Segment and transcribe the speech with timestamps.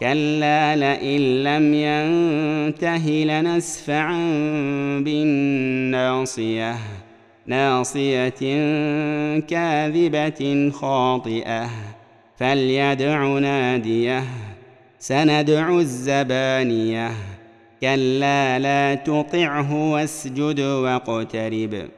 [0.00, 4.18] كلا لئن لم ينته لنسفعا
[5.00, 6.76] بالناصيه
[7.46, 8.28] ناصيه
[9.38, 11.70] كاذبه خاطئه
[12.36, 14.24] فليدع ناديه
[14.98, 17.10] سندع الزبانيه
[17.80, 21.88] كلا لا تطعه واسجد واقترب